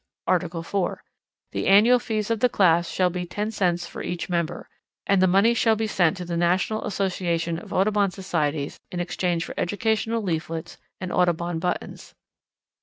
Article 0.25 0.63
4. 0.63 1.03
The 1.51 1.67
annual 1.67 1.99
fees 1.99 2.31
of 2.31 2.39
the 2.39 2.49
class 2.49 2.89
shall 2.89 3.11
be 3.11 3.27
10 3.27 3.51
cents 3.51 3.85
for 3.85 4.01
each 4.01 4.29
member; 4.29 4.67
and 5.05 5.21
the 5.21 5.27
money 5.27 5.53
shall 5.53 5.75
be 5.75 5.85
sent 5.85 6.17
to 6.17 6.25
the 6.25 6.35
National 6.35 6.83
Association 6.85 7.59
of 7.59 7.71
Audubon 7.71 8.09
Societies 8.09 8.79
in 8.91 8.99
exchange 8.99 9.45
for 9.45 9.53
Educational 9.59 10.23
Leaflets 10.23 10.79
and 10.99 11.11
Audubon 11.13 11.59
Buttons. 11.59 12.15